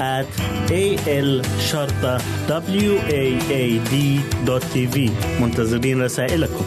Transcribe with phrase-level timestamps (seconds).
[0.00, 0.26] at
[0.70, 6.64] a l شرطة w a a d دوت تي في منتظرين رسائلكم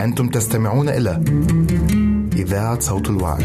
[0.00, 1.24] أنتم تستمعون إلى
[2.36, 3.44] إذاعة صوت الوعي.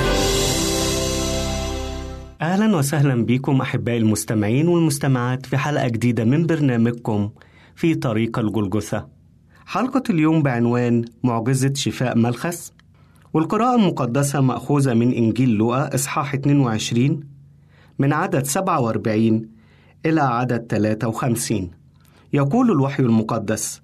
[2.41, 7.29] أهلا وسهلا بكم أحبائي المستمعين والمستمعات في حلقة جديدة من برنامجكم
[7.75, 9.07] في طريق الجلجثة.
[9.65, 12.73] حلقة اليوم بعنوان معجزة شفاء ملخس
[13.33, 17.19] والقراءة المقدسة مأخوذة من إنجيل لوقا إصحاح 22
[17.99, 19.49] من عدد 47
[20.05, 21.71] إلى عدد 53
[22.33, 23.81] يقول الوحي المقدس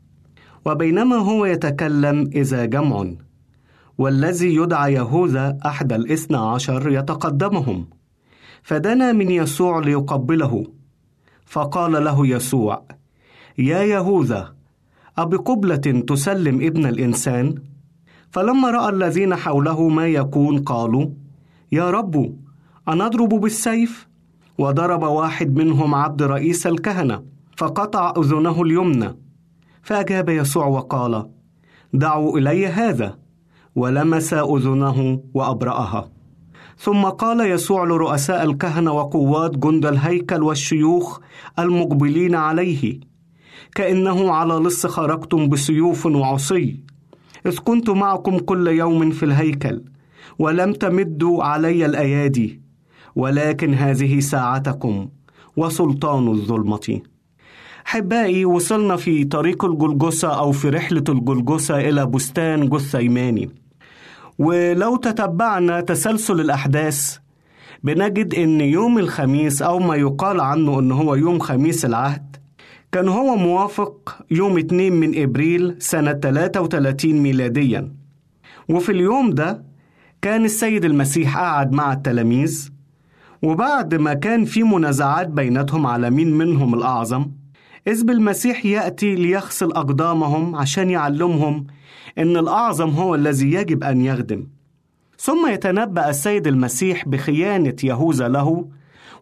[0.66, 3.06] وبينما هو يتكلم إذا جمع
[3.98, 7.97] والذي يدعى يهوذا أحد الإثنى عشر يتقدمهم
[8.68, 10.64] فدنا من يسوع ليقبله
[11.46, 12.84] فقال له يسوع
[13.58, 14.54] يا يهوذا
[15.18, 17.56] أبقبلة تسلم ابن الإنسان؟
[18.32, 21.10] فلما رأى الذين حوله ما يكون قالوا
[21.72, 22.36] يا رب
[22.90, 24.08] أنضرب بالسيف؟
[24.58, 27.24] وضرب واحد منهم عبد رئيس الكهنة
[27.58, 29.16] فقطع أذنه اليمنى
[29.82, 31.30] فأجاب يسوع وقال
[31.94, 33.18] دعوا إلي هذا
[33.76, 36.17] ولمس أذنه وأبرأها
[36.80, 41.20] ثم قال يسوع لرؤساء الكهنة وقوات جند الهيكل والشيوخ
[41.60, 43.00] المقبلين عليه
[43.76, 46.80] كأنه على لص خرجتم بسيوف وعصي
[47.46, 49.82] إذ كنت معكم كل يوم في الهيكل
[50.40, 52.62] ولم تمدوا علي الأيادي
[53.16, 55.10] ولكن هذه ساعتكم
[55.58, 57.02] وسلطان الظلمة.
[57.86, 63.50] حبائي وصلنا في طريق الجلجسة أو في رحلة الجلجسة إلى بستان جثيماني
[64.40, 67.18] ولو تتبعنا تسلسل الأحداث
[67.84, 72.36] بنجد إن يوم الخميس أو ما يقال عنه إن هو يوم خميس العهد
[72.92, 77.92] كان هو موافق يوم 2 من إبريل سنة 33 ميلاديا.
[78.70, 79.64] وفي اليوم ده
[80.22, 82.70] كان السيد المسيح قعد مع التلاميذ
[83.42, 87.26] وبعد ما كان في منازعات بيناتهم على مين منهم الأعظم
[87.88, 91.68] إذ بالمسيح يأتي ليغسل أقدامهم عشان يعلمهم
[92.18, 94.48] إن الأعظم هو الذي يجب أن يخدم.
[95.20, 98.68] ثم يتنبأ السيد المسيح بخيانة يهوذا له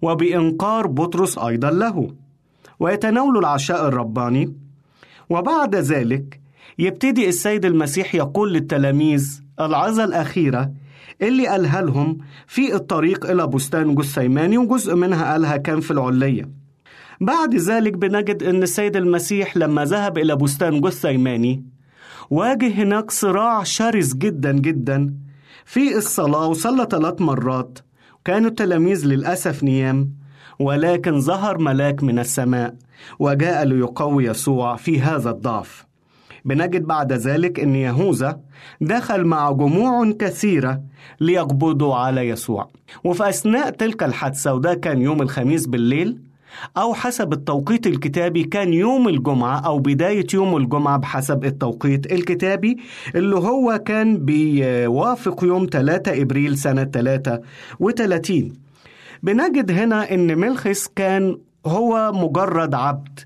[0.02, 2.14] وبإنقار بطرس أيضا له
[2.80, 4.54] ويتناول العشاء الرباني.
[5.30, 6.40] وبعد ذلك
[6.80, 10.72] يبتدي السيد المسيح يقول للتلاميذ العظة الأخيرة
[11.22, 16.50] اللي قالها لهم في الطريق إلى بستان جثيماني وجزء منها قالها كان في العلية
[17.22, 21.64] بعد ذلك بنجد أن السيد المسيح لما ذهب إلى بستان جثيماني
[22.30, 25.14] واجه هناك صراع شرس جدا جدا.
[25.66, 27.80] في الصلاة وصلى ثلاث مرات.
[28.26, 30.12] كانوا التلاميذ للأسف نيام
[30.60, 32.76] ولكن ظهر ملاك من السماء
[33.20, 35.86] وجاء ليقوي يسوع في هذا الضعف.
[36.46, 38.40] بنجد بعد ذلك إن يهوذا
[38.82, 40.82] دخل مع جموع كثيرة
[41.20, 42.70] ليقبضوا على يسوع.
[43.04, 46.25] وفي أثناء تلك الحادثة وده كان يوم الخميس بالليل
[46.78, 52.78] أو حسب التوقيت الكتابي كان يوم الجمعة أو بداية يوم الجمعة بحسب التوقيت الكتابي
[53.16, 58.54] اللي هو كان بيوافق يوم 3 إبريل سنة 33
[59.24, 63.20] بنجد هنا إن ملخص كان هو مجرد عبد.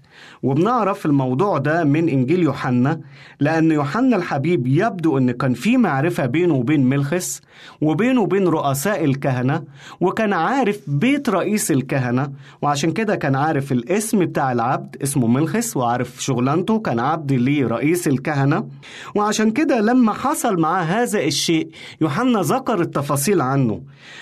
[0.43, 3.01] وبنعرف الموضوع ده من إنجيل يوحنا
[3.39, 7.41] لأن يوحنا الحبيب يبدو أن كان في معرفة بينه وبين ملخس
[7.81, 9.63] وبينه وبين رؤساء الكهنة
[10.01, 12.31] وكان عارف بيت رئيس الكهنة
[12.61, 18.67] وعشان كده كان عارف الاسم بتاع العبد اسمه ملخس وعارف شغلانته كان عبد لرئيس الكهنة.
[19.15, 21.69] وعشان كده لما حصل معاه هذا الشيء
[22.01, 23.81] يوحنا ذكر التفاصيل عنه.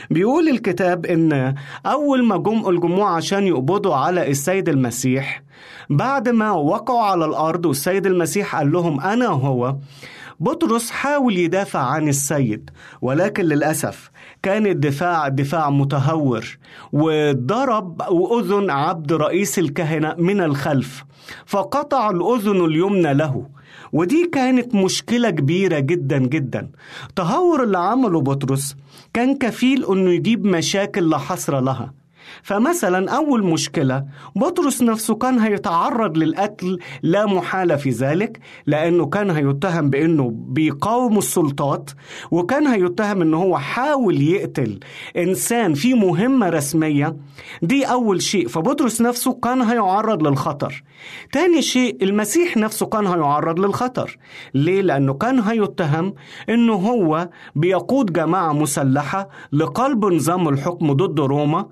[0.10, 1.56] بيقول الكتاب إن
[1.86, 5.42] أول ما جم الجموع عشان يقبضوا على السيد المسيح
[5.90, 9.76] بعد ما وقعوا على الأرض والسيد المسيح قال لهم أنا هو.
[10.40, 12.70] بطرس حاول يدافع عن السيد
[13.02, 14.12] ولكن للأسف
[14.44, 16.58] كان الدفاع دفاع متهور
[16.94, 21.04] وضرب أذن عبد رئيس الكهنة من الخلف
[21.46, 23.48] فقطع الأذن اليمنى له.
[23.94, 26.72] ودي كانت مشكلة كبيرة جدا جدا.
[27.16, 28.76] تهور اللي عمله بطرس
[29.14, 31.94] كان كفيل أنه يجيب مشاكل لا حصر لها.
[32.44, 39.90] فمثلا أول مشكلة بطرس نفسه كان هيتعرض للقتل لا محالة في ذلك لأنه كان هيتهم
[39.90, 41.90] بأنه بيقاوم السلطات
[42.32, 44.80] وكان هيتهم أنه هو حاول يقتل
[45.18, 47.18] إنسان في مهمة رسمية.
[47.62, 50.84] دي أول شيء فبطرس نفسه كان هيعرض للخطر.
[51.32, 54.18] تاني شيء المسيح نفسه كان هيعرض للخطر.
[54.54, 56.14] ليه؟ لأنه كان هيتهم
[56.50, 61.66] أنه هو بيقود جماعة مسلحة لقلب نظام الحكم ضد روما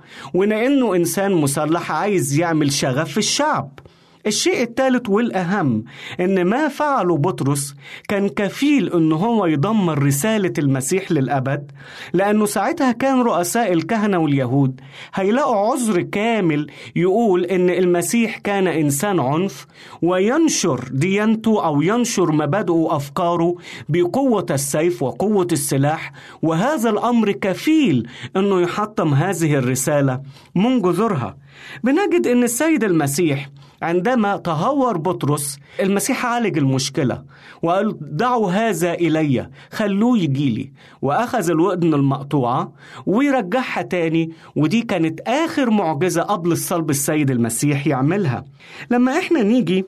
[0.56, 3.80] ولأنه إنسان مسلح عايز يعمل شغف في الشعب.
[4.28, 5.84] الشيء الثالث والأهم
[6.20, 7.76] إن ما فعله بطرس
[8.08, 11.72] كان كفيل إن هو يدمر رسالة المسيح للأبد
[12.14, 14.82] لأنه ساعتها كان رؤساء الكهنة واليهود
[15.14, 19.68] هيلاقوا عذر كامل يقول إن المسيح كان إنسان عنف
[20.02, 23.56] وينشر ديانته أو ينشر مبادئه وأفكاره
[23.90, 30.22] بقوة السيف وقوة السلاح وهذا الأمر كفيل إنه يحطم هذه الرسالة
[30.56, 31.38] من جذورها
[31.84, 33.50] بنجد إن السيد المسيح
[33.86, 37.24] عندما تهور بطرس المسيح عالج المشكلة
[37.62, 42.74] وقال دعوا هذا إلي خلوه يجيلي وأخذ الودن المقطوعة
[43.06, 48.46] ويرجعها تاني ودي كانت آخر معجزة قبل الصلب السيد المسيح يعملها.
[48.92, 49.86] لما إحنا نيجي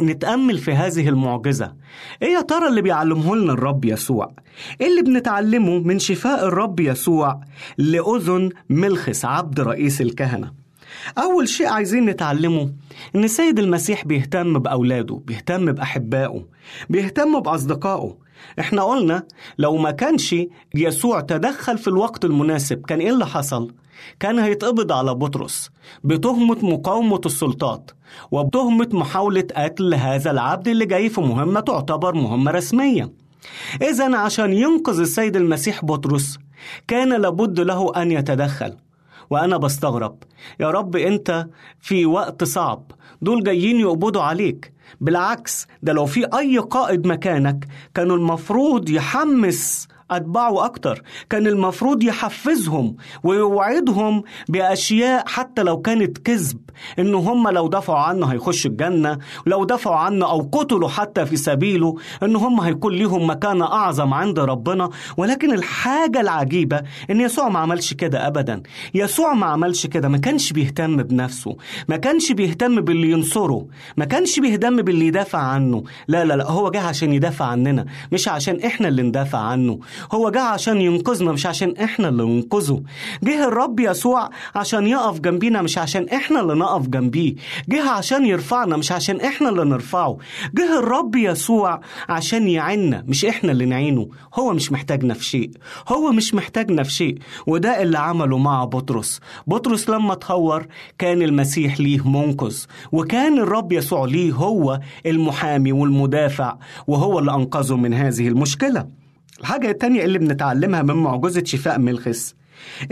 [0.00, 1.72] نتأمل في هذه المعجزة
[2.22, 4.32] إيه يا ترى اللي بيعلمه لنا الرب يسوع؟
[4.80, 7.40] إيه اللي بنتعلمه من شفاء الرب يسوع
[7.78, 10.61] لأذن ملخس عبد رئيس الكهنة؟
[11.18, 12.72] أول شيء عايزين نتعلمه
[13.14, 16.46] إن السيد المسيح بيهتم بأولاده بيهتم بأحبائه
[16.90, 18.16] بيهتم بأصدقائه.
[18.60, 19.22] إحنا قلنا
[19.58, 20.36] لو ما كانش
[20.74, 23.74] يسوع تدخل في الوقت المناسب كان إيه اللي حصل؟
[24.20, 25.70] كان هيتقبض على بطرس
[26.04, 27.90] بتهمة مقاومة السلطات
[28.30, 33.12] وبتهمة محاولة قتل هذا العبد اللي جاي في مهمة تعتبر مهمة رسمية.
[33.82, 36.38] إذا عشان ينقذ السيد المسيح بطرس
[36.88, 38.76] كان لابد له أن يتدخل.
[39.32, 40.16] وأنا بستغرب.
[40.60, 41.46] يا رب أنت
[41.80, 42.90] في وقت صعب.
[43.22, 44.72] دول جايين يقبضوا عليك.
[45.00, 51.02] بالعكس ده لو في أي قائد مكانك كانوا المفروض يحمس أتباعه أكتر.
[51.30, 56.58] كان المفروض يحفزهم ويوعدهم بأشياء حتى لو كانت كذب
[56.98, 61.96] إن هم لو دفعوا عنه هيخش الجنة لو دفعوا عنه أو قتلوا حتى في سبيله
[62.22, 64.90] إن هم هيكون ليهم مكانة أعظم عند ربنا.
[65.16, 68.62] ولكن الحاجة العجيبة إن يسوع ما عملش كده أبدا.
[68.94, 71.56] يسوع ما عملش كده ما كانش بيهتم بنفسه
[71.88, 73.66] ما كانش بيهتم باللي ينصره
[73.96, 75.82] ما كانش بيهتم باللي يدافع عنه.
[76.08, 79.78] لا لا لا هو جه عشان يدافع عننا مش عشان إحنا اللي ندافع عنه.
[80.12, 82.82] هو جه عشان ينقذنا مش عشان إحنا اللي ننقذه.
[83.22, 87.34] جه الرب يسوع عشان يقف جنبينا مش عشان إحنا اللي نقف جنبيه.
[87.68, 90.18] جه عشان يرفعنا مش عشان إحنا اللي نرفعه.
[90.54, 94.08] جه الرب يسوع عشان يعيننا مش إحنا اللي نعينه.
[94.34, 95.50] هو مش محتاجنا في شيء.
[95.88, 97.18] هو مش محتاجنا في شيء.
[97.46, 99.20] وده اللي عمله مع بطرس.
[99.46, 100.66] بطرس لما تهور
[100.98, 102.56] كان المسيح ليه منقذ.
[102.92, 106.56] وكان الرب يسوع ليه هو المحامي والمدافع.
[106.86, 109.01] وهو اللي أنقذه من هذه المشكلة.
[109.42, 112.34] الحاجة التانية اللي بنتعلمها من معجزة شفاء ملخس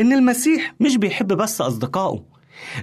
[0.01, 2.25] إن المسيح مش بيحب بس أصدقائه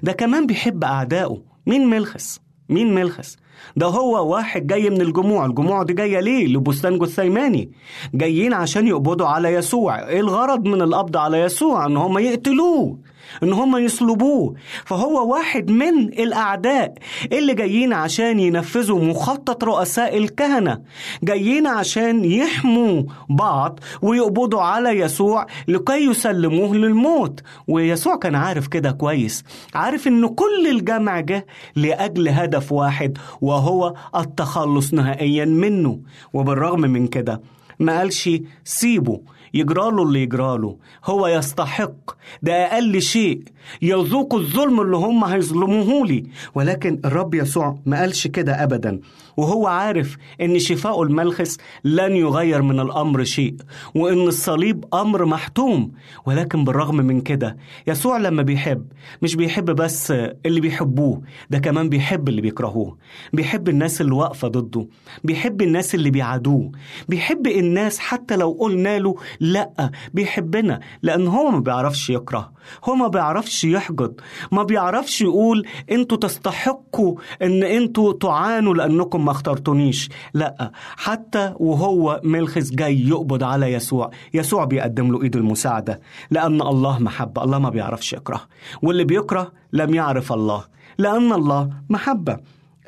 [0.03, 3.38] ده كمان بيحب أعدائه مين ملخس؟ مين ملخس؟
[3.75, 7.71] ده هو واحد جاي من الجموع الجموع دي جاية ليه؟ لبستان جثيماني.
[8.13, 10.07] جايين عشان يقبضوا على يسوع.
[10.07, 12.97] إيه الغرض من القبض على يسوع؟ إن هم يقتلوه
[13.43, 14.53] إن هم يصلبوه
[14.85, 16.93] فهو واحد من الأعداء
[17.31, 20.81] اللي جايين عشان ينفذوا مخطط رؤساء الكهنة.
[21.23, 27.39] جايين عشان يحموا بعض ويقبضوا على يسوع لكي يسلموه للموت.
[27.67, 29.43] ويسوع كان عارف كده كويس.
[29.75, 31.45] عارف إن كل الجمع جه
[31.75, 35.99] لأجل هدف واحد وهو التخلص نهائيا منه.
[36.33, 37.41] وبالرغم من كده
[37.79, 38.29] ما قالش
[38.63, 39.21] سيبه
[39.53, 41.95] يجراله اللي يجراله هو يستحق
[42.41, 43.41] ده أقل شيء.
[43.81, 46.23] يذوق الظلم اللي هم هيظلموه لي
[46.55, 48.99] ولكن الرب يسوع ما قالش كده أبدا.
[49.38, 53.56] وهو عارف إن شفاء الملخص لن يغير من الأمر شيء
[53.96, 55.91] وإن الصليب أمر محتوم.
[56.25, 58.86] ولكن بالرغم من كده يسوع لما بيحب
[59.22, 60.12] مش بيحب بس
[60.46, 62.98] اللي بيحبوه ده كمان بيحب اللي بيكرهوه.
[63.34, 64.88] بيحب الناس اللي واقفة ضده
[65.24, 66.72] بيحب الناس اللي بيعادوه.
[67.10, 72.51] بيحب الناس حتى لو قلنا له لأ بيحبنا لأن هو ما بيعرفش يكره.
[72.83, 74.21] هو ما بيعرفش يحقد
[74.51, 80.09] ما بيعرفش يقول أنتوا تستحقوا ان أنتوا تعانوا لانكم ما اخترتونيش.
[80.33, 84.12] لا حتى وهو ملخص جاي يقبض على يسوع.
[84.33, 88.41] يسوع بيقدم له ايد المساعدة لأن الله محبة الله ما بيعرفش يكره.
[88.81, 90.63] واللي بيكره لم يعرف الله
[90.97, 92.38] لأن الله محبة.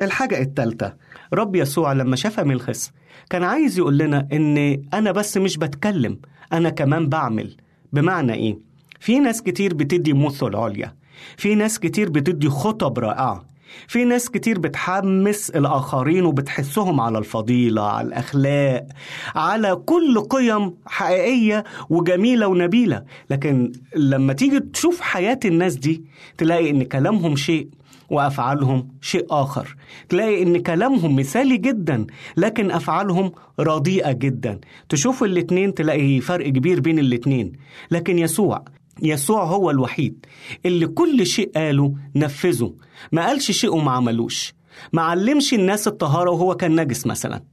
[0.01, 0.93] الحاجة الثالثه
[1.33, 2.91] رب يسوع لما شاف ملخص
[3.29, 6.19] كان عايز يقول لنا إن أنا بس مش بتكلم
[6.53, 7.55] أنا كمان بعمل.
[7.93, 8.68] بمعنى إيه؟
[8.99, 10.95] في ناس كتير بتدي مثل عليا
[11.37, 13.45] في ناس كتير بتدي خطب رائعة
[13.87, 18.87] في ناس كتير بتحمس الآخرين وبتحسهم على الفضيلة على الأخلاق
[19.35, 23.03] على كل قيم حقيقية وجميلة ونبيلة.
[23.29, 26.03] لكن لما تيجي تشوف حياة الناس دي
[26.37, 27.67] تلاقي إن كلامهم شيء
[28.09, 29.75] وأفعالهم شيء آخر.
[30.09, 32.07] تلاقي إن كلامهم مثالي جدا
[32.37, 34.59] لكن أفعالهم رديئة جدا.
[34.89, 37.51] تشوف الاتنين تلاقي فرق كبير بين الاتنين.
[37.91, 38.65] لكن يسوع
[39.01, 40.25] يسوع هو الوحيد
[40.65, 42.73] اللي كل شيء قاله نفذه.
[43.11, 44.53] ما قالش شيء وما عملوش.
[44.93, 47.43] ما علمش الناس الطهارة وهو كان نجس مثلا.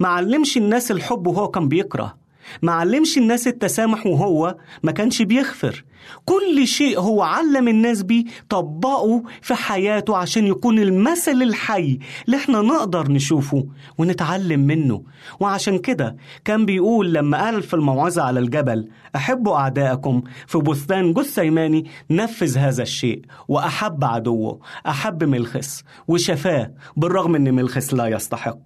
[0.00, 2.16] ما علمش الناس الحب وهو كان بيكره.
[2.62, 5.84] ما علمش الناس التسامح وهو ما كانش بيغفر.
[6.24, 12.60] كل شيء هو علم الناس بيه طبقه في حياته عشان يكون المثل الحي اللي إحنا
[12.60, 13.66] نقدر نشوفه
[13.98, 15.02] ونتعلم منه.
[15.40, 21.84] وعشان كده كان بيقول لما قال في الموعظة على الجبل أحبوا أعداءكم في بستان جثيماني
[22.10, 28.58] نفذ هذا الشيء وأحب عدوه أحب ملخس وشفاه بالرغم أن ملخس لا يستحق.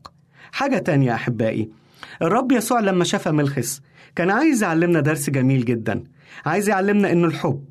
[0.53, 1.71] حاجة تانية أحبائي
[2.23, 3.83] الرب يسوع لما شاف ملخس
[4.17, 6.05] كان عايز يعلمنا درس جميل جدا.
[6.47, 7.65] عايز يعلمنا ان الحب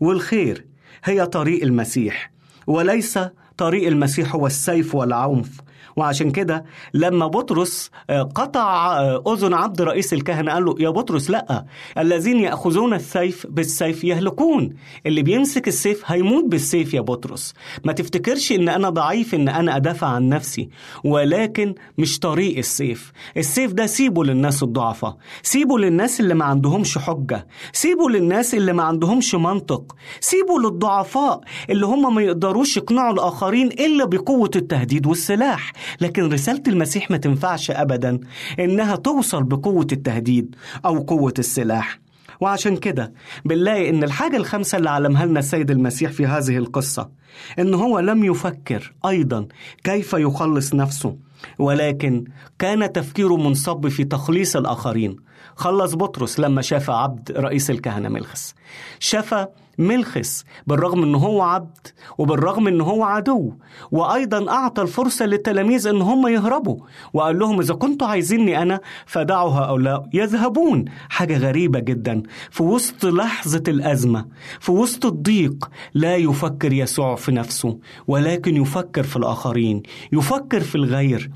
[0.00, 0.64] والخير
[1.04, 2.32] هي طريق المسيح
[2.66, 3.18] وليس
[3.56, 5.60] طريق المسيح هو السيف والعنف.
[5.96, 7.90] وعشان كده لما بطرس
[8.34, 8.98] قطع
[9.32, 11.64] أذن عبد رئيس الكهنة قال له يا بطرس لأ
[11.98, 14.74] الذين يأخذون السيف بالسيف يهلكون
[15.06, 17.54] اللي بيمسك السيف هيموت بالسيف يا بطرس.
[17.84, 20.68] ما تفتكرش إن أنا ضعيف إن أنا أدافع عن نفسي
[21.04, 23.12] ولكن مش طريق السيف.
[23.36, 28.82] السيف ده سيبه للناس الضعفاء سيبه للناس اللي ما عندهمش حجة سيبه للناس اللي ما
[28.82, 35.72] عندهمش منطق سيبه للضعفاء اللي هم ما يقدروش يقنعوا الآخرين إلا بقوة التهديد والسلاح.
[36.00, 38.20] لكن رسالة المسيح ما تنفعش أبدا
[38.58, 41.98] إنها توصل بقوة التهديد أو قوة السلاح.
[42.40, 43.12] وعشان كده
[43.44, 47.10] بنلاقي إن الحاجة الخامسة اللي علمها لنا السيد المسيح في هذه القصة
[47.58, 49.48] إن هو لم يفكر أيضا
[49.84, 51.16] كيف يخلص نفسه
[51.58, 52.24] ولكن
[52.58, 55.16] كان تفكيره منصب في تخليص الآخرين.
[55.56, 58.54] خلص بطرس لما شاف عبد رئيس الكهنة ملخس
[58.98, 59.46] شاف
[59.78, 61.86] ملخس بالرغم إن هو عبد
[62.18, 63.52] وبالرغم إن هو عدو.
[63.90, 66.76] وأيضا أعطى الفرصة للتلاميذ إن هم يهربوا.
[67.12, 70.84] وقال لهم إذا كنتوا عايزيني أنا فدعوا هؤلاء يذهبون.
[71.08, 72.22] حاجة غريبة جدا.
[72.50, 74.26] في وسط لحظة الأزمة
[74.60, 81.30] في وسط الضيق لا يفكر يسوع في نفسه ولكن يفكر في الآخرين يفكر في الغير.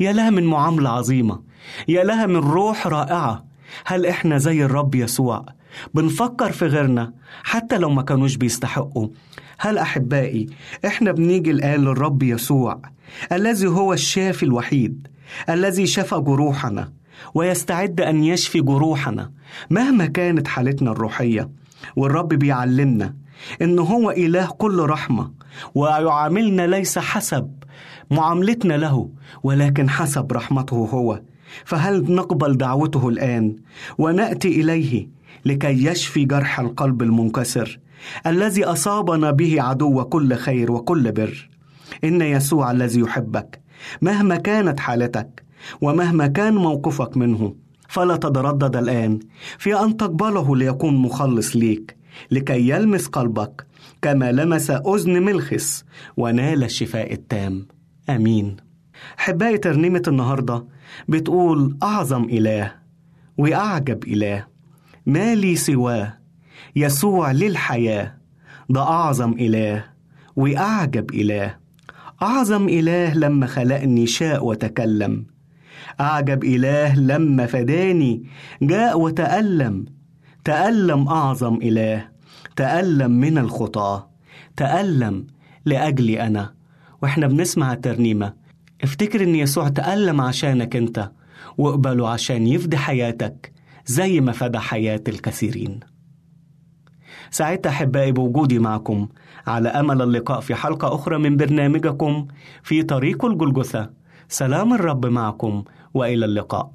[0.00, 1.40] يا لها من معاملة عظيمة.
[1.88, 3.44] يا لها من روح رائعة.
[3.86, 5.46] هل إحنا زي الرب يسوع؟
[5.94, 9.08] بنفكر في غيرنا حتى لو ما كانوش بيستحقوا.
[9.58, 10.46] هل أحبائي
[10.86, 12.80] إحنا بنيجي الآن للرب يسوع
[13.32, 15.08] الذي هو الشافي الوحيد
[15.48, 16.92] الذي شفى جروحنا
[17.34, 19.30] ويستعد أن يشفي جروحنا
[19.70, 21.50] مهما كانت حالتنا الروحية.
[21.96, 23.14] والرب بيعلمنا
[23.62, 25.30] إن هو إله كل رحمة
[25.74, 27.50] ويعاملنا ليس حسب
[28.10, 29.10] معاملتنا له
[29.42, 31.20] ولكن حسب رحمته هو.
[31.64, 33.56] فهل نقبل دعوته الآن
[33.98, 35.08] ونأتي إليه؟
[35.44, 37.78] لكي يشفي جرح القلب المنكسر
[38.26, 41.48] الذي أصابنا به عدو كل خير وكل بر.
[42.04, 43.60] إن يسوع الذي يحبك
[44.02, 45.44] مهما كانت حالتك
[45.80, 47.54] ومهما كان موقفك منه
[47.88, 49.18] فلا تتردد الآن
[49.58, 51.96] في أن تقبله ليكون مخلص ليك
[52.30, 53.66] لكي يلمس قلبك
[54.02, 55.84] كما لمس أذن ملخس
[56.16, 57.66] ونال الشفاء التام.
[58.10, 58.56] آمين.
[59.16, 60.64] حباية ترنيمة النهاردة
[61.08, 62.72] بتقول أعظم إله
[63.38, 64.49] وأعجب إله.
[65.06, 66.18] ما لي سواه.
[66.76, 68.14] يسوع للحياة
[68.70, 69.84] ده أعظم إله
[70.36, 71.56] وأعجب إله.
[72.22, 75.26] أعظم إله لما خلقني شاء وتكلم.
[76.00, 78.22] أعجب إله لما فداني
[78.62, 79.84] جاء وتألم.
[80.44, 82.08] تألم أعظم إله
[82.56, 84.10] تألم من الخطاة.
[84.56, 85.26] تألم
[85.66, 86.54] لأجلي أنا.
[87.02, 88.34] وإحنا بنسمع الترنيمة
[88.84, 91.10] افتكر إن يسوع تألم عشانك أنت
[91.58, 93.52] واقبله عشان يفدي حياتك.
[93.86, 95.80] زي ما فدى حياة الكثيرين.
[97.30, 99.08] سعدت أحبائي بوجودي معكم
[99.46, 102.26] على أمل اللقاء في حلقة أخرى من برنامجكم
[102.62, 103.90] في طريق الجلجثة.
[104.28, 105.64] سلام الرب معكم
[105.94, 106.70] وإلى اللقاء.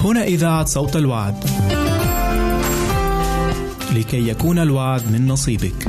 [0.00, 1.44] هنا إذاعة صوت الوعد.
[3.96, 5.88] لكي يكون الوعد من نصيبك.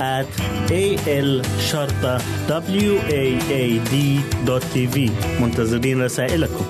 [0.00, 0.26] at
[0.70, 3.94] a l شرطة w a a d
[4.46, 6.64] دوت تي في منتظرين رسائلكم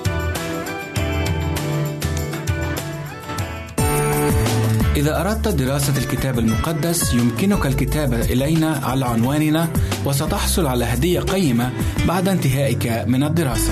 [4.95, 9.67] إذا أردت دراسة الكتاب المقدس يمكنك الكتابة إلينا على عنواننا
[10.05, 11.71] وستحصل على هدية قيمة
[12.07, 13.71] بعد انتهائك من الدراسة.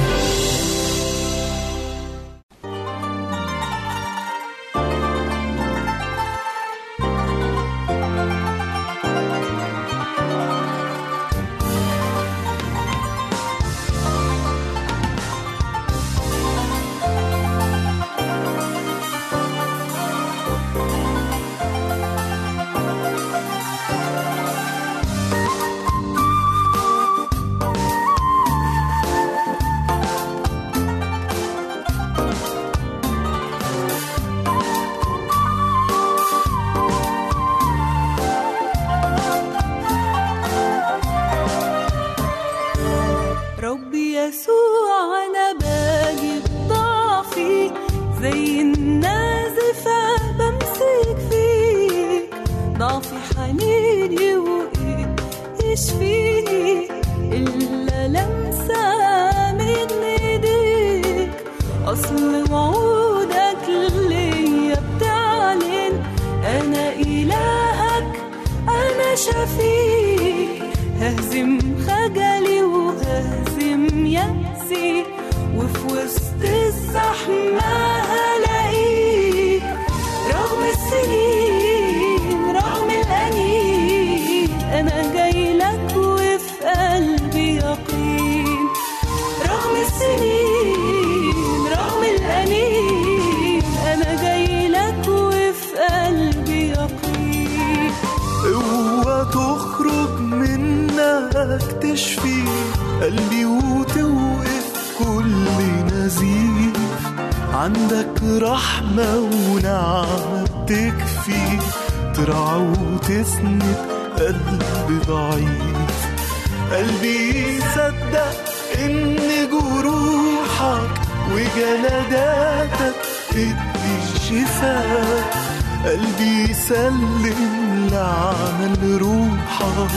[126.71, 129.91] يسلم لعمل روحك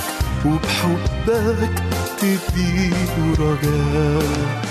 [0.46, 1.82] وبحبك
[2.18, 4.63] تديله رجاء.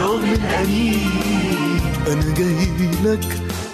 [0.00, 3.26] رغم الأنين أنا جاي لك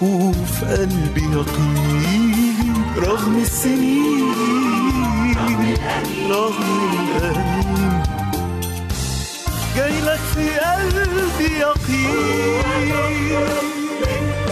[0.02, 2.84] وفي قلبي يقين.
[2.96, 4.32] رغم السنين
[6.30, 8.02] رغم الأنين.
[9.76, 12.98] جاي لك في قلبي يقين.
[14.00, 14.48] منك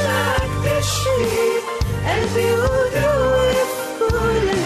[0.65, 1.47] تشفي
[2.07, 4.66] قلبي وتوقف كل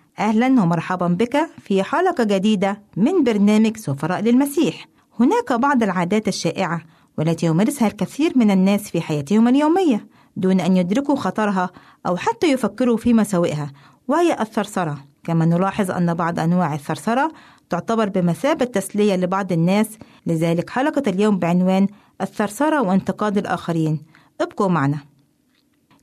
[0.21, 4.87] أهلا ومرحبا بك في حلقة جديدة من برنامج سفراء للمسيح.
[5.19, 6.81] هناك بعض العادات الشائعة
[7.17, 11.69] والتي يمارسها الكثير من الناس في حياتهم اليومية دون أن يدركوا خطرها
[12.07, 13.71] أو حتى يفكروا في مساوئها
[14.07, 14.97] وهي الثرثرة.
[15.23, 17.31] كما نلاحظ أن بعض أنواع الثرثرة
[17.69, 19.87] تعتبر بمثابة تسلية لبعض الناس
[20.25, 21.87] لذلك حلقة اليوم بعنوان
[22.21, 24.01] الثرثرة وانتقاد الآخرين.
[24.41, 24.99] ابقوا معنا.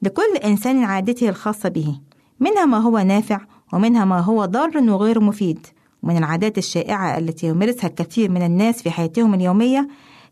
[0.03, 2.01] لكل إنسان عادته الخاصة به
[2.41, 3.41] منها ما هو نافع
[3.73, 5.67] ومنها ما هو ضار وغير مفيد.
[6.03, 9.89] ومن العادات الشائعة التي يمارسها الكثير من الناس في حياتهم اليومية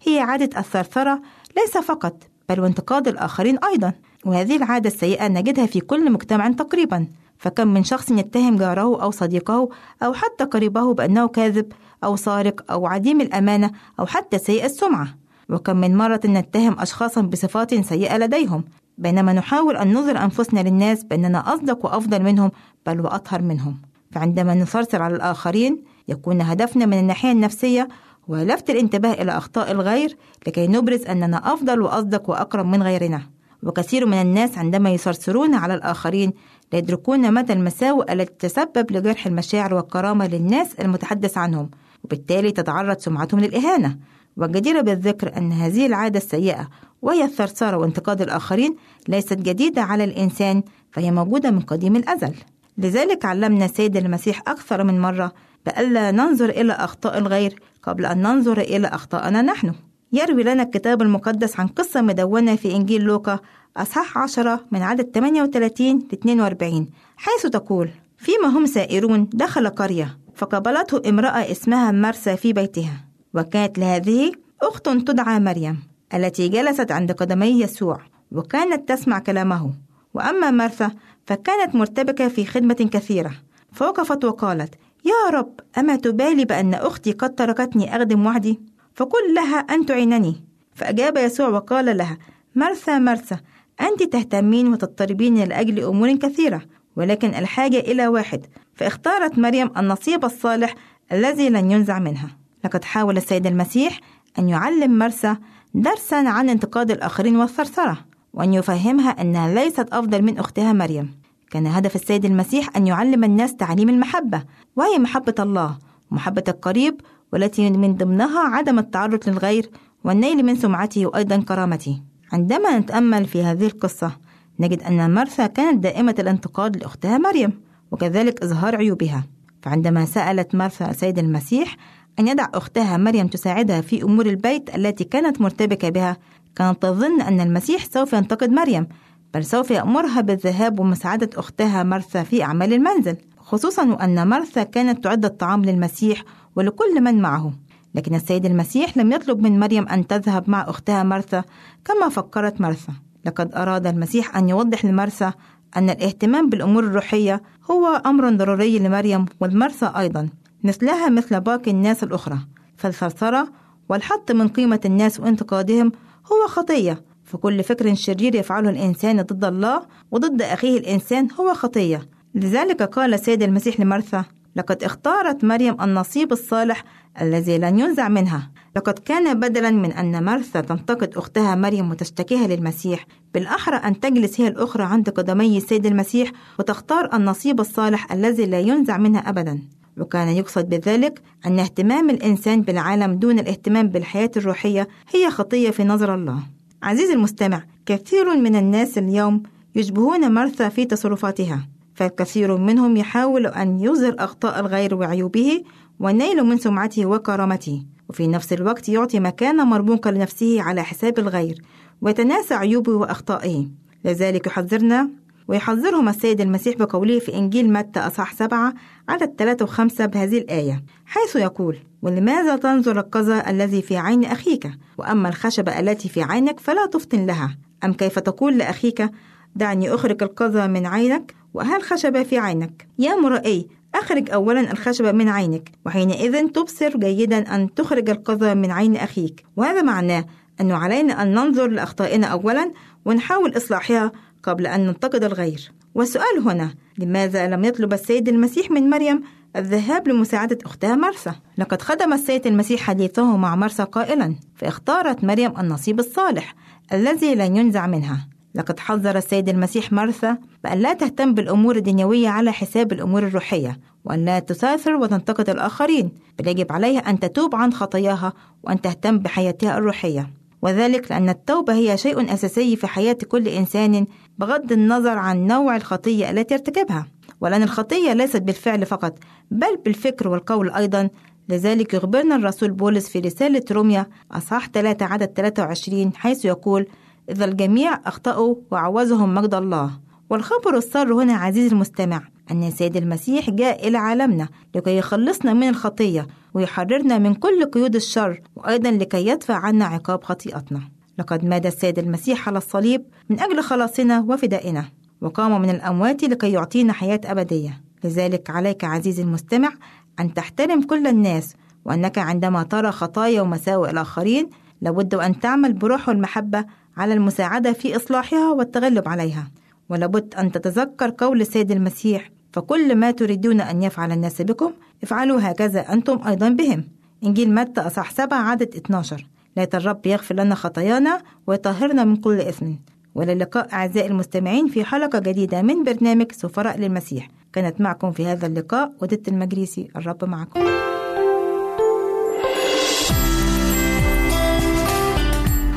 [0.06, 1.22] هي عادة الثرثرة
[1.56, 3.92] ليس فقط بل وانتقاد الآخرين أيضا.
[4.24, 7.06] وهذه العادة السيئة نجدها في كل مجتمع تقريبا.
[7.38, 9.68] فكم من شخص يتهم جاره أو صديقه
[10.02, 11.72] أو حتى قريبه بأنه كاذب
[12.04, 13.70] أو سارق أو عديم الأمانة
[14.00, 15.08] أو حتى سيء السمعة.
[15.48, 18.64] وكم من مرة نتهم أشخاصا بصفات سيئة لديهم.
[18.98, 22.50] بينما نحاول أن نظهر أنفسنا للناس بأننا أصدق وأفضل منهم
[22.86, 23.76] بل وأطهر منهم.
[24.12, 27.88] فعندما نثرثر على الآخرين يكون هدفنا من الناحية النفسية
[28.30, 30.16] هو لفت الانتباه إلى أخطاء الغير
[30.46, 33.22] لكي نبرز أننا أفضل وأصدق وأكرم من غيرنا.
[33.62, 36.32] وكثير من الناس عندما يثرثرون على الآخرين
[36.72, 41.70] لا يدركون مدى المساوئ التي تسبب لجرح المشاعر والكرامة للناس المتحدث عنهم.
[42.04, 43.98] وبالتالي تتعرض سمعتهم للإهانة.
[44.36, 46.68] والجدير بالذكر أن هذه العادة السيئة
[47.02, 48.76] وهي الثرثرة وانتقاد الآخرين
[49.08, 50.62] ليست جديدة على الإنسان
[50.92, 52.34] فهي موجودة من قديم الأزل.
[52.78, 55.32] لذلك علمنا السيد المسيح أكثر من مرة
[55.66, 59.74] بألا ننظر إلى أخطاء الغير قبل أن ننظر إلى أخطائنا نحن.
[60.12, 63.38] يروي لنا الكتاب المقدس عن قصة مدونة في إنجيل لوقا
[63.76, 71.08] أصحاح 10 من عدد 38 ل 42 حيث تقول فيما هم سائرون دخل قرية فقابلته
[71.08, 73.04] امرأة اسمها مرسى في بيتها
[73.34, 75.78] وكانت لهذه أخت تدعى مريم
[76.14, 78.00] التي جلست عند قدمي يسوع
[78.32, 79.72] وكانت تسمع كلامه.
[80.14, 80.90] وأما مرثا
[81.26, 83.32] فكانت مرتبكة في خدمة كثيرة.
[83.72, 84.74] فوقفت وقالت
[85.04, 88.60] يا رب أما تبالي بأن أختي قد تركتني أخدم وحدي
[88.94, 90.44] فقل لها أن تعينني.
[90.74, 92.18] فأجاب يسوع وقال لها
[92.54, 93.40] مرثا مرثا
[93.80, 96.62] أنت تهتمين وتضطربين لأجل أمور كثيرة
[96.96, 98.46] ولكن الحاجة إلى واحد.
[98.74, 100.74] فاختارت مريم النصيب الصالح
[101.12, 102.36] الذي لن ينزع منها.
[102.64, 104.00] لقد حاول السيد المسيح
[104.38, 105.36] أن يعلم مرسى
[105.74, 107.98] درسا عن انتقاد الآخرين والثرثرة.
[108.36, 111.14] وأن يفهمها أنها ليست أفضل من أختها مريم.
[111.50, 114.42] كان هدف السيد المسيح أن يعلم الناس تعليم المحبة
[114.76, 115.78] وهي محبة الله
[116.10, 117.00] ومحبة القريب
[117.32, 119.70] والتي من ضمنها عدم التعرض للغير
[120.04, 122.02] والنيل من سمعته وأيضا كرامته.
[122.32, 124.12] عندما نتأمل في هذه القصة
[124.60, 127.60] نجد أن مرثا كانت دائمة الانتقاد لأختها مريم
[127.90, 129.24] وكذلك إظهار عيوبها.
[129.62, 131.76] فعندما سألت مرثا السيد المسيح
[132.18, 136.16] أن يدع أختها مريم تساعدها في أمور البيت التي كانت مرتبكة بها.
[136.56, 138.86] كانت تظن أن المسيح سوف ينتقد مريم
[139.34, 145.24] بل سوف يأمرها بالذهاب ومساعدة أختها مرثا في أعمال المنزل خصوصا وأن مرثا كانت تعد
[145.24, 146.22] الطعام للمسيح
[146.56, 147.52] ولكل من معه.
[147.94, 151.44] لكن السيد المسيح لم يطلب من مريم أن تذهب مع أختها مرثا
[151.84, 152.92] كما فكرت مرثا
[153.24, 155.32] لقد أراد المسيح أن يوضح لمرثا
[155.76, 160.28] أن الاهتمام بالأمور الروحية هو أمر ضروري لمريم والمرثا أيضا.
[160.66, 162.38] مثلها مثل باقي الناس الأخرى.
[162.76, 163.48] فالثرثرة
[163.88, 165.92] والحط من قيمة الناس وانتقادهم
[166.32, 172.08] هو خطية فكل فكر شرير يفعله الإنسان ضد الله وضد أخيه الإنسان هو خطية.
[172.34, 174.24] لذلك قال السيد المسيح لمرثا
[174.56, 176.84] لقد اختارت مريم النصيب الصالح
[177.20, 178.50] الذي لن ينزع منها.
[178.76, 183.06] لقد كان بدلا من أن مرثا تنتقد أختها مريم وتشتكيها للمسيح.
[183.34, 188.96] بالأحرى أن تجلس هي الأخرى عند قدمي السيد المسيح وتختار النصيب الصالح الذي لا ينزع
[188.96, 189.62] منها أبدا.
[189.98, 196.14] وكان يقصد بذلك أن اهتمام الإنسان بالعالم دون الاهتمام بالحياة الروحية هي خطية في نظر
[196.14, 196.42] الله.
[196.82, 199.42] عزيزي المستمع كثير من الناس اليوم
[199.74, 205.62] يشبهون مرثا في تصرفاتها فالكثير منهم يحاول أن يظهر أخطاء الغير وعيوبه
[206.00, 211.62] والنيل من سمعته وكرامته وفي نفس الوقت يعطي مكانة مرموقة لنفسه على حساب الغير
[212.00, 213.68] ويتناسى عيوبه وأخطائه.
[214.04, 215.10] لذلك يحذرنا
[215.48, 218.74] ويحذرهم السيد المسيح بقوله في إنجيل متى أصح سبعة
[219.08, 220.84] عدد ثلاثة وخمسة بهذه الآية.
[221.06, 226.86] حيث يقول ولماذا تنظر القذى الذي في عين أخيك؟ وأما الخشبة التي في عينك فلا
[226.86, 227.56] تفطن لها.
[227.84, 229.10] أم كيف تقول لأخيك
[229.56, 235.28] دعني أخرج القذى من عينك وهل خشبة في عينك؟ يا مرائي أخرج أولا الخشبة من
[235.28, 239.44] عينك وحينئذ تبصر جيدا أن تخرج القذى من عين أخيك.
[239.56, 240.24] وهذا معناه
[240.60, 242.72] أنه علينا أن ننظر لأخطائنا أولا
[243.04, 244.12] ونحاول إصلاحها
[244.46, 245.72] قبل أن ننتقد الغير.
[245.94, 249.22] والسؤال هنا لماذا لم يطلب السيد المسيح من مريم
[249.56, 255.98] الذهاب لمساعدة أختها مرسى لقد خدم السيد المسيح حديثه مع مرسى قائلا فاختارت مريم النصيب
[255.98, 256.54] الصالح
[256.92, 258.28] الذي لن ينزع منها.
[258.54, 264.24] لقد حذر السيد المسيح مرثا بأن لا تهتم بالأمور الدنيوية على حساب الأمور الروحية وأن
[264.24, 266.12] لا تسافر وتنتقد الآخرين.
[266.38, 268.32] بل يجب عليها أن تتوب عن خطاياها
[268.62, 270.30] وأن تهتم بحياتها الروحية.
[270.62, 274.06] وذلك لأن التوبة هي شيء أساسي في حياة كل إنسان
[274.38, 277.06] بغض النظر عن نوع الخطية التي ارتكبها.
[277.40, 279.18] ولأن الخطية ليست بالفعل فقط
[279.50, 281.08] بل بالفكر والقول أيضا.
[281.48, 286.86] لذلك يخبرنا الرسول بولس في رسالة روميا أصحاح 3 عدد 23 حيث يقول
[287.30, 289.90] إذا الجميع أخطأوا وعوزهم مجد الله.
[290.30, 296.26] والخبر السر هنا عزيزي المستمع أن السيد المسيح جاء إلى عالمنا لكي يخلصنا من الخطية
[296.54, 300.80] ويحررنا من كل قيود الشر وأيضا لكي يدفع عنا عقاب خطيئتنا.
[301.18, 304.84] لقد مات السيد المسيح على الصليب من أجل خلاصنا وفدائنا
[305.20, 307.80] وقام من الأموات لكي يعطينا حياة أبدية.
[308.04, 309.72] لذلك عليك عزيزي المستمع
[310.20, 316.64] أن تحترم كل الناس وأنك عندما ترى خطايا ومساوئ الآخرين لابد أن تعمل بروح المحبة
[316.96, 319.50] على المساعدة في إصلاحها والتغلب عليها.
[319.88, 325.80] ولابد أن تتذكر قول السيد المسيح فكل ما تريدون أن يفعل الناس بكم افعلوا هكذا
[325.80, 326.84] أنتم أيضا بهم.
[327.24, 329.26] إنجيل متى أصح 7 عدد 12
[329.56, 332.66] لا الرب يغفر لنا خطايانا ويطهرنا من كل إثم.
[333.14, 337.28] وللقاء أعزائي المستمعين في حلقة جديدة من برنامج سفراء للمسيح.
[337.52, 340.60] كانت معكم في هذا اللقاء ودت المجريسي الرب معكم.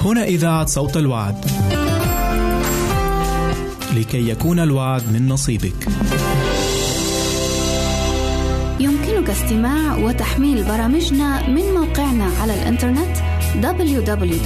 [0.05, 1.45] هنا إذاعة صوت الوعد.
[3.95, 5.87] لكي يكون الوعد من نصيبك.
[9.29, 13.17] يمكنك استماع وتحميل برامجنا من موقعنا على الإنترنت
[13.61, 14.39] www.awr.org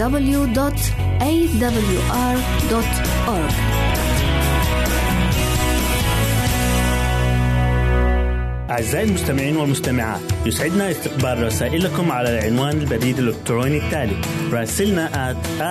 [8.70, 14.22] أعزائي المستمعين والمستمعات يسعدنا استقبال رسائلكم على العنوان البريد الإلكتروني التالي
[14.52, 15.64] راسلنا at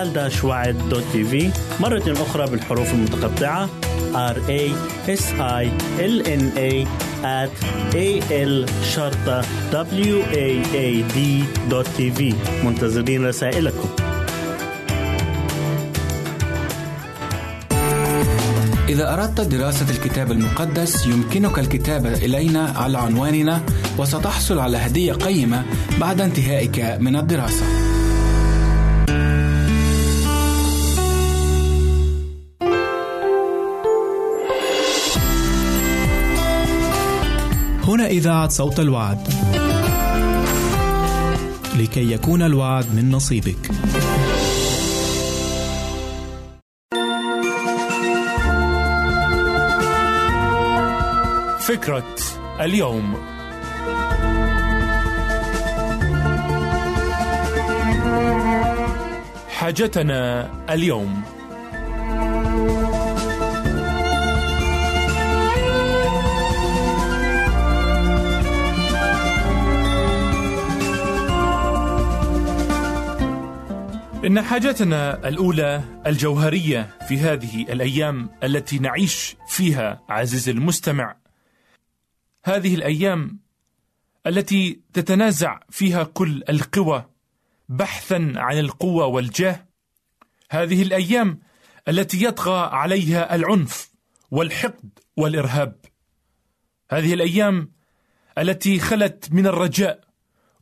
[1.81, 3.69] مرة أخرى بالحروف المتقطعة
[4.15, 4.63] r a
[5.09, 5.65] s i
[5.99, 6.87] l n a
[7.25, 7.55] at
[7.95, 9.39] a l شرطة
[10.11, 11.19] w a a d
[11.97, 12.35] tv
[12.65, 13.89] منتظرين رسائلكم
[18.89, 23.63] إذا أردت دراسة الكتاب المقدس يمكنك الكتابة إلينا على عنواننا
[23.99, 25.65] وستحصل على هدية قيمة
[26.01, 27.65] بعد انتهائك من الدراسة.
[37.93, 39.29] هنا إذاعة صوت الوعد.
[41.79, 43.71] لكي يكون الوعد من نصيبك.
[51.61, 52.15] فكرة
[52.61, 53.15] اليوم
[59.51, 61.23] حاجتنا اليوم
[74.25, 81.17] إن حاجتنا الأولى الجوهرية في هذه الأيام التي نعيش فيها عزيزي المستمع.
[82.45, 83.41] هذه الأيام
[84.27, 87.05] التي تتنازع فيها كل القوى
[87.69, 89.67] بحثا عن القوة والجاه.
[90.51, 91.39] هذه الأيام
[91.89, 93.91] التي يطغى عليها العنف
[94.31, 95.77] والحقد والإرهاب.
[96.91, 97.73] هذه الأيام
[98.39, 100.01] التي خلت من الرجاء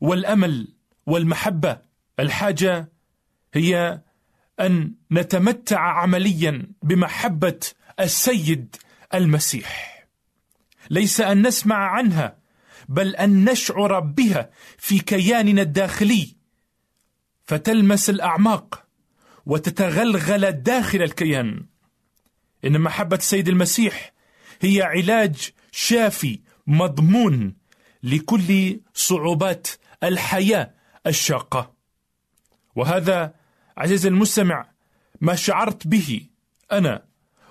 [0.01, 0.73] والأمل
[1.05, 1.77] والمحبة
[2.19, 2.91] الحاجة
[3.53, 4.01] هي
[4.59, 7.59] أن نتمتع عمليا بمحبة
[7.99, 8.75] السيد
[9.13, 10.05] المسيح.
[10.89, 12.37] ليس أن نسمع عنها
[12.89, 16.35] بل أن نشعر بها في كياننا الداخلي.
[17.43, 18.85] فتلمس الأعماق
[19.45, 21.65] وتتغلغل داخل الكيان.
[22.65, 24.13] إن محبة السيد المسيح
[24.61, 27.55] هي علاج شافي مضمون
[28.03, 29.67] لكل صعوبات
[30.03, 30.73] الحياة
[31.07, 31.73] الشاقة.
[32.75, 33.40] وهذا
[33.81, 34.71] عزيزي المستمع
[35.21, 36.27] ما شعرت به
[36.71, 37.05] أنا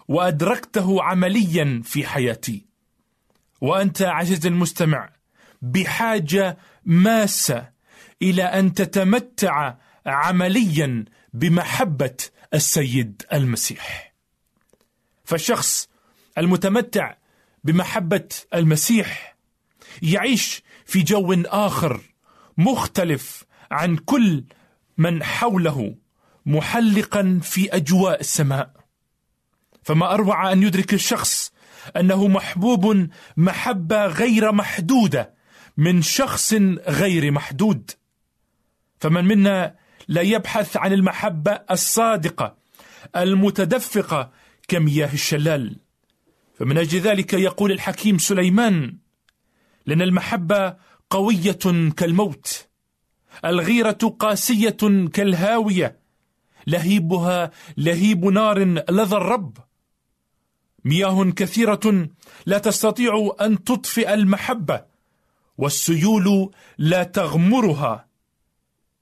[0.09, 2.67] وأدركته عمليا في حياتي.
[3.61, 5.13] وأنت عزيزي المستمع
[5.63, 7.71] بحاجة ماسة
[8.23, 9.75] إلى أن تتمتع
[10.07, 12.17] عمليا بمحبة
[12.55, 14.15] السيد المسيح.
[15.25, 15.89] فالشخص
[16.39, 17.15] المتمتع
[17.65, 19.37] بمحبة المسيح
[20.03, 22.01] يعيش في جو آخر
[22.59, 24.45] مختلف عن كل
[24.99, 26.00] من حوله.
[26.51, 28.71] محلقا في أجواء السماء.
[29.83, 31.53] فما أروع أن يدرك الشخص
[31.97, 35.35] أنه محبوب محبة غير محدودة
[35.77, 36.55] من شخص
[36.89, 37.91] غير محدود.
[38.99, 39.75] فمن منا
[40.09, 42.57] لا يبحث عن المحبة الصادقة
[43.17, 44.31] المتدفقة
[44.69, 45.77] كمياه الشلال.
[46.55, 48.99] فمن أجل ذلك يقول الحكيم سليمان
[49.87, 50.77] لأن المحبة
[51.11, 52.69] قوية كالموت
[53.45, 54.77] الغيرة قاسية
[55.13, 56.00] كالهاوية
[56.67, 58.59] لهيبها لهيب نار
[58.91, 59.59] لظى الرب.
[60.85, 62.09] مياه كثيرة
[62.47, 64.85] لا تستطيع أن تطفئ المحبة
[65.59, 68.07] والسيول لا تغمرها.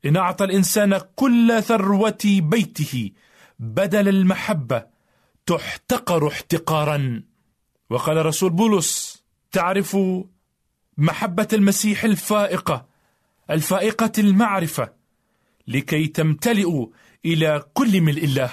[0.05, 3.11] إن أعطى الإنسان كل ثروة بيته
[3.59, 4.87] بدل المحبة
[5.47, 7.23] تحتقر احتقارا.
[7.91, 9.97] وقال رسول بولس تعرف
[10.99, 12.87] محبة المسيح الفائقة
[13.51, 14.93] الفائقة المعرفة
[15.69, 16.87] لكي تمتلئوا
[17.25, 18.51] إلى كل ملء الله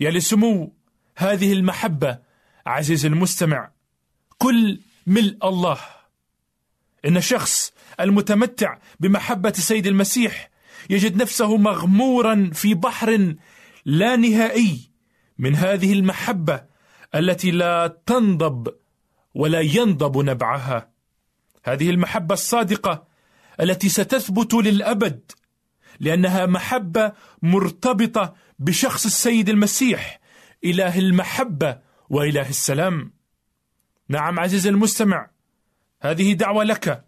[0.00, 0.76] يا لسمو
[1.16, 2.18] هذه المحبة
[2.66, 3.70] عزيز المستمع
[4.38, 5.78] كل ملء الله.
[7.04, 10.50] إن الشخص المتمتع بمحبة السيد المسيح
[10.90, 13.34] يجد نفسه مغمورا في بحر
[13.84, 14.90] لا نهائي
[15.38, 16.64] من هذه المحبة
[17.14, 18.74] التي لا تنضب
[19.34, 20.90] ولا ينضب نبعها.
[21.64, 23.06] هذه المحبة الصادقة
[23.60, 25.32] التي ستثبت للأبد
[26.00, 30.20] لأنها محبة مرتبطة بشخص السيد المسيح
[30.64, 31.78] إله المحبة
[32.10, 33.12] وإله السلام.
[34.08, 35.30] نعم عزيزي المستمع
[36.00, 37.04] هذه دعوة لك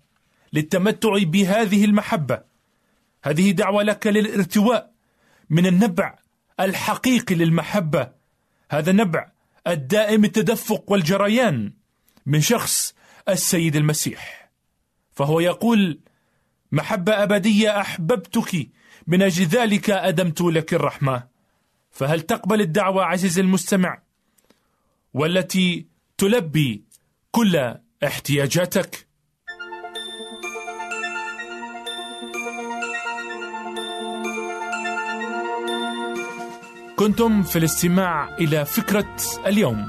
[0.53, 2.43] للتمتع بهذه المحبة.
[3.24, 4.93] هذه دعوة لك للارتواء
[5.51, 6.18] من النبع
[6.61, 8.12] الحقيقي للمحبة.
[8.70, 9.30] هذا النبع
[9.66, 11.72] الدائم التدفق والجريان
[12.26, 12.95] من شخص
[13.28, 14.51] السيد المسيح.
[15.12, 16.01] فهو يقول
[16.72, 18.68] محبة أبدية أحببتك
[19.09, 21.22] من أجل ذلك أدمت لك الرحمة.
[21.90, 24.02] فهل تقبل الدعوة عزيزي المستمع؟
[25.14, 25.86] والتي
[26.18, 26.84] تلبي
[27.30, 29.09] كل احتياجاتك.
[36.96, 39.88] كنتم في الاستماع إلى فكرة اليوم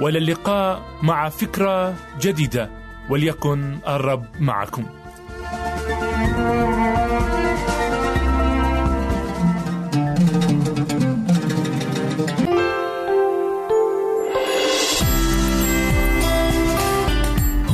[0.00, 2.70] وإلى اللقاء مع فكرة جديدة
[3.10, 4.86] وليكن الرب معكم.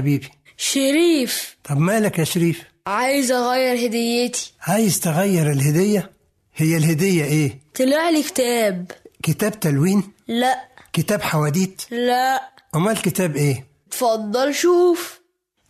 [0.00, 0.28] حبيبي.
[0.56, 1.56] شريف.
[1.64, 4.52] طب مالك يا شريف؟ عايز أغير هديتي.
[4.62, 6.10] عايز تغير الهدية؟
[6.56, 8.90] هي الهدية إيه؟ طلع لي كتاب.
[9.22, 10.68] كتاب تلوين؟ لا.
[10.92, 12.50] كتاب حواديت؟ لا.
[12.74, 15.20] أمال كتاب إيه؟ اتفضل شوف.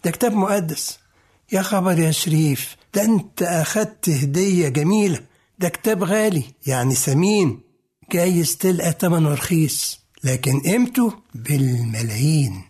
[0.05, 0.99] ده كتاب مقدس.
[1.53, 5.21] يا خبر يا شريف ده أنت أخدت هدية جميلة.
[5.59, 7.61] ده كتاب غالي يعني ثمين
[8.13, 12.70] جايز تلقى تمنه رخيص لكن قيمته بالملايين.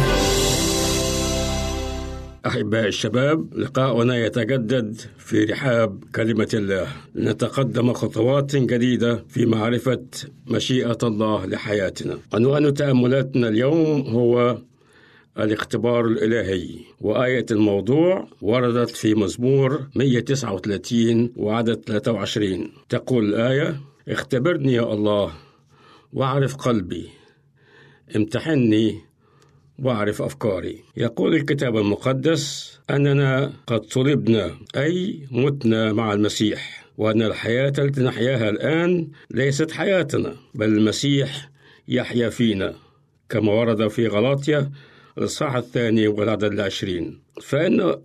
[2.45, 6.87] أحباء الشباب لقاؤنا يتجدد في رحاب كلمة الله.
[7.15, 10.03] لنتقدم خطوات جديدة في معرفة
[10.47, 12.17] مشيئة الله لحياتنا.
[12.33, 14.57] عنوان تأملاتنا اليوم هو
[15.39, 16.69] الاختبار الإلهي.
[17.01, 25.33] وآية الموضوع وردت في مزمور 139 وعدد 23 تقول الآية اختبرني يا الله
[26.13, 27.09] واعرف قلبي.
[28.15, 29.10] امتحني
[29.81, 30.83] وأعرف أفكاري.
[30.97, 39.07] يقول الكتاب المقدس أننا قد صلبنا أي متنا مع المسيح وأن الحياة التي نحياها الآن
[39.31, 41.49] ليست حياتنا بل المسيح
[41.87, 42.73] يحيا فينا
[43.29, 44.71] كما ورد في غلاطيا
[45.17, 47.19] الإصحاح الثاني والعدد العشرين.
[47.41, 47.95] فإن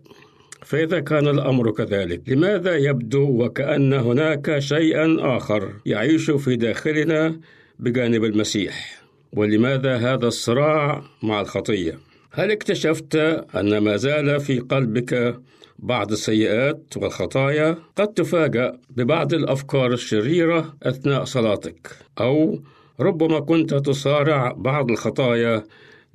[0.62, 7.41] فإذا كان الأمر كذلك لماذا يبدو وكأن هناك شيئا آخر يعيش في داخلنا
[7.79, 11.99] بجانب المسيح؟ ولماذا هذا الصراع مع الخطية؟
[12.33, 13.16] هل اكتشفت
[13.57, 15.41] أن ما زال في قلبك
[15.79, 22.61] بعض السيئات والخطايا؟ قد تفاجأ ببعض الأفكار الشريرة أثناء صلاتك أو
[23.01, 25.64] ربما كنت تصارع بعض الخطايا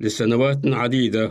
[0.00, 1.30] لسنوات عديدة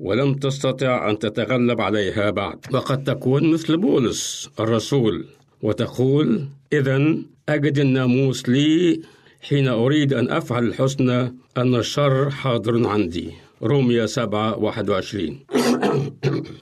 [0.00, 2.58] ولم تستطع أن تتغلب عليها بعد.
[2.72, 5.26] وقد تكون مثل بولس الرسول
[5.62, 7.16] وتقول إذا
[7.48, 9.00] أجد الناموس لي
[9.40, 13.32] حين أريد أن أفعل الحسنى أن الشر حاضر عندي.
[13.62, 15.40] روميا 7 21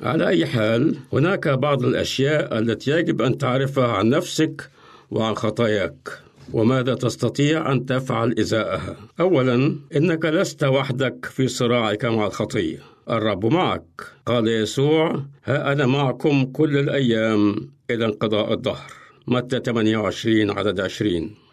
[0.03, 4.71] على أي حال هناك بعض الأشياء التي يجب أن تعرفها عن نفسك
[5.11, 6.09] وعن خطاياك.
[6.53, 12.79] وماذا تستطيع أن تفعل إزاءها؟ أولا إنك لست وحدك في صراعك مع الخطية.
[13.11, 14.03] الرب معك.
[14.27, 18.93] قال يسوع ها أنا معكم كل الأيام إلى انقضاء الدهر.
[19.27, 21.46] متى 28 عدد 20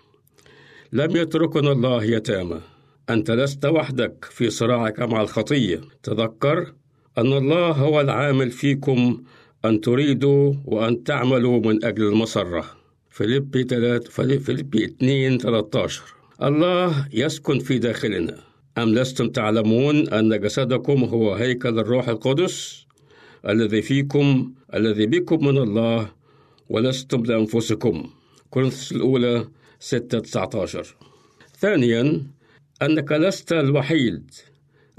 [0.93, 2.61] لم يتركنا الله يتامى.
[3.09, 5.81] أنت لست وحدك في صراعك مع الخطية.
[6.03, 6.73] تذكر
[7.17, 9.23] أن الله هو العامل فيكم
[9.65, 12.65] أن تريدوا وأن تعملوا من أجل المسرة
[13.09, 16.03] فيليبي 3 فيليبي 2 13
[16.43, 18.37] الله يسكن في داخلنا.
[18.77, 22.85] أم لستم تعلمون أن جسدكم هو هيكل الروح القدس
[23.47, 26.11] الذي فيكم الذي بكم من الله
[26.69, 28.09] ولستم لأنفسكم؟
[28.49, 29.47] كورنثوس الأولى
[29.83, 30.95] 6 19
[31.59, 32.23] ثانيا
[32.81, 34.31] أنك لست الوحيد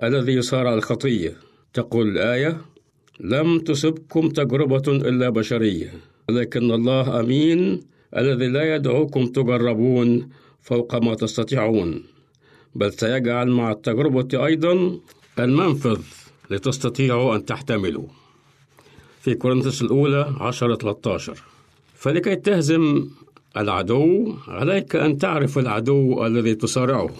[0.02, 1.36] الذي يصارع الخطية.
[1.72, 2.60] تقول الآية
[3.20, 5.92] لم تصبكم تجربة إلا بشرية
[6.28, 7.80] ولكن الله أمين
[8.16, 10.28] الذي لا يدعوكم تجربون
[10.60, 12.04] فوق ما تستطيعون.
[12.74, 15.00] بل سيجعل مع التجربة أيضا
[15.38, 16.00] المنفذ
[16.50, 18.06] لتستطيعوا أن تحتملوا.
[19.20, 21.42] في كورنثوس الأولى 10 13
[21.94, 23.08] فلكي تهزم
[23.56, 27.10] العدو عليك أن تعرف العدو الذي تصارعه.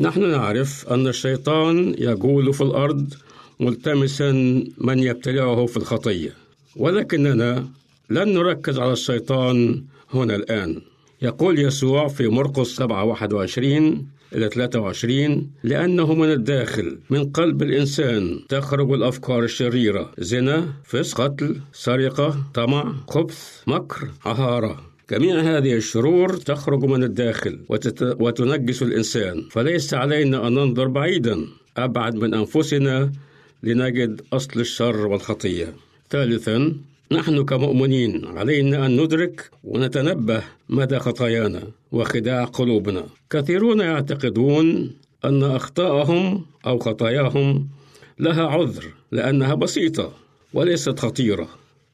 [0.00, 3.14] نحن نعرف أن الشيطان يجول في الأرض
[3.60, 4.32] ملتمسا
[4.78, 6.32] من يبتلعه في الخطية
[6.76, 7.68] ولكننا
[8.10, 9.84] لن نركز على الشيطان
[10.14, 10.80] هنا الآن.
[11.22, 18.92] يقول يسوع في مرقس 7 21 إلى 23 لأنه من الداخل من قلب الإنسان تخرج
[18.92, 27.02] الأفكار الشريرة زنا فسق قتل سرقة طمع خبث مكر عهارة جميع هذه الشرور تخرج من
[27.02, 28.16] الداخل وتت...
[28.20, 29.42] وتنجس الإنسان.
[29.50, 31.46] فليس علينا أن ننظر بعيدا
[31.76, 33.12] أبعد من أنفسنا
[33.62, 35.74] لنجد أصل الشر والخطية.
[36.10, 36.76] ثالثا
[37.12, 43.06] نحن كمؤمنين علينا أن ندرك ونتنبه مدى خطايانا وخداع قلوبنا.
[43.30, 44.90] كثيرون يعتقدون
[45.24, 47.68] أن أخطاءهم أو خطاياهم
[48.18, 50.12] لها عذر لأنها بسيطة
[50.52, 51.48] وليست خطيرة.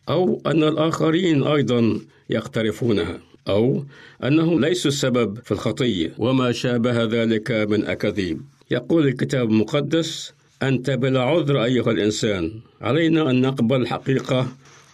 [0.08, 2.00] أو أن الآخرين أيضا
[2.30, 3.84] يقترفونها أو
[4.24, 8.42] أنهم ليسوا السبب في الخطية وما شابه ذلك من أكاذيب.
[8.70, 10.32] يقول الكتاب المقدس
[10.62, 12.52] أنت بلا عذر أيها الإنسان.
[12.80, 14.48] علينا أن نقبل الحقيقة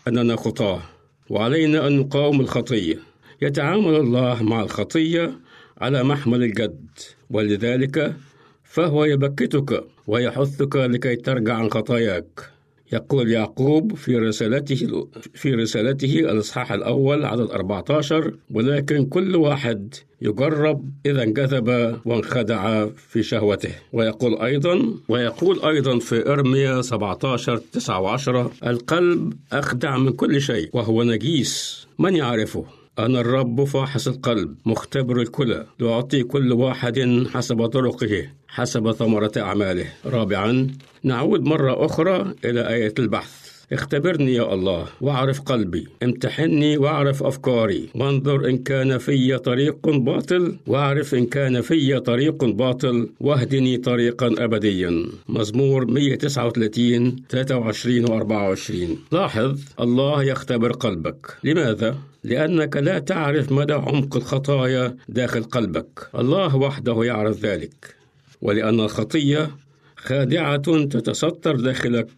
[0.08, 0.82] أننا خطاة
[1.30, 2.98] وعلينا أن نقاوم الخطية.
[3.42, 5.38] يتعامل الله مع الخطية
[5.78, 6.86] على محمل الجد
[7.30, 8.16] ولذلك
[8.64, 12.51] فهو يبكتك ويحثك لكي ترجع عن خطاياك.
[12.92, 21.22] يقول يعقوب في رسالته في رسالته الإصحاح الأول عدد 14 ولكن كل واحد يجرب إذا
[21.22, 23.74] انجذب وانخدع في شهوته.
[23.92, 28.28] ويقول أيضا ويقول أيضا في إرميا 17 9 و10
[28.66, 32.64] القلب أخدع من كل شيء وهو نجيس من يعرفه؟
[32.98, 39.86] أنا الرب فاحص القلب مختبر الكلى لأعطي كل واحد حسب طرقه حسب ثمرة أعماله.
[40.06, 40.66] رابعا
[41.02, 43.52] نعود مرة أخرى إلى آية البحث.
[43.72, 47.88] اختبرني يا الله واعرف قلبي امتحني واعرف أفكاري.
[47.94, 55.06] وانظر إن كان في طريق باطل واعرف إن كان في طريق باطل واهدني طريقا أبديا.
[55.28, 61.36] مزمور 139 23 و 24 لاحظ الله يختبر قلبك.
[61.44, 66.08] لماذا؟ لأنك لا تعرف مدى عمق الخطايا داخل قلبك.
[66.14, 67.96] الله وحده يعرف ذلك.
[68.42, 69.50] ولأن الخطية
[69.96, 72.08] خادعة تتستر داخلك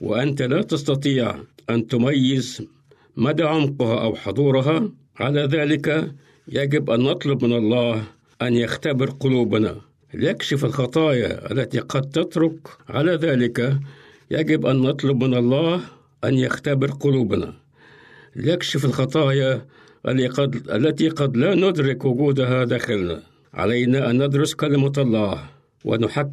[0.00, 1.34] وأنت لا تستطيع
[1.70, 2.62] أن تميز
[3.16, 4.90] مدى عمقها أو حضورها.
[5.16, 6.12] على ذلك
[6.48, 8.04] يجب أن نطلب من الله
[8.42, 9.80] أن يختبر قلوبنا.
[10.14, 12.68] ليكشف الخطايا التي قد تترك.
[12.88, 13.78] على ذلك
[14.30, 15.80] يجب أن نطلب من الله
[16.24, 17.63] أن يختبر قلوبنا.
[18.36, 19.66] ليكشف الخطايا
[20.06, 23.22] التي قد, لا ندرك وجودها داخلنا.
[23.54, 25.44] علينا أن ندرس كلمة الله
[25.84, 26.30] ونحك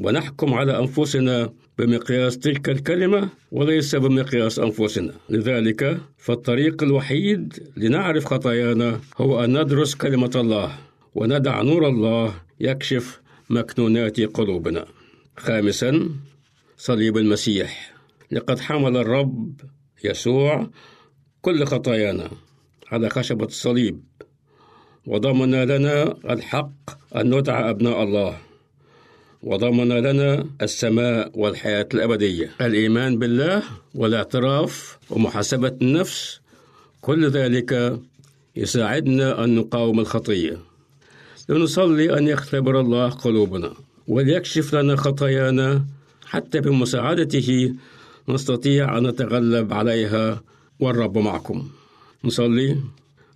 [0.00, 5.12] ونحكم على أنفسنا بمقياس تلك الكلمة وليس بمقياس أنفسنا.
[5.28, 10.78] لذلك فالطريق الوحيد لنعرف خطايانا هو أن ندرس كلمة الله
[11.14, 13.20] وندع نور الله يكشف
[13.50, 14.84] مكنونات قلوبنا.
[15.36, 16.08] خامسا
[16.76, 17.94] صليب المسيح.
[18.30, 19.60] لقد حمل الرب
[20.04, 20.70] يسوع
[21.44, 22.30] كل خطايانا.
[22.92, 24.00] على خشبة الصليب.
[25.06, 26.72] وضمن لنا الحق
[27.16, 28.36] أن ندعى أبناء الله.
[29.42, 32.50] وضمن لنا السماء والحياة الأبدية.
[32.60, 33.62] الإيمان بالله
[33.94, 36.40] والاعتراف ومحاسبة النفس
[37.00, 38.00] كل ذلك
[38.56, 40.58] يساعدنا أن نقاوم الخطية.
[41.48, 43.72] لنصلي أن يختبر الله قلوبنا.
[44.08, 45.84] وليكشف لنا خطايانا.
[46.26, 47.74] حتى بمساعدته
[48.28, 50.42] نستطيع أن نتغلب عليها
[50.80, 51.68] والرب معكم.
[52.24, 52.76] نصلي.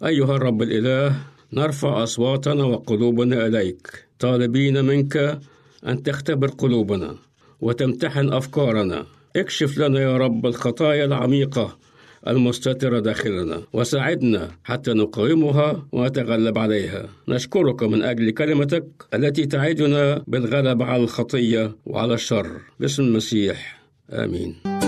[0.04, 1.16] أيها الرب الإله
[1.52, 4.04] نرفع أصواتنا وقلوبنا إليك.
[4.18, 5.40] طالبين منك
[5.86, 7.14] أن تختبر قلوبنا
[7.60, 9.06] وتمتحن أفكارنا.
[9.36, 11.78] اكشف لنا يا رب الخطايا العميقة
[12.28, 13.62] المستترة داخلنا.
[13.72, 17.08] وساعدنا حتى نقاومها ونتغلب عليها.
[17.28, 18.84] نشكرك من أجل كلمتك
[19.14, 22.60] التي تعدنا بالغلب على الخطية وعلى الشر.
[22.80, 23.82] باسم المسيح.
[24.10, 24.87] آمين.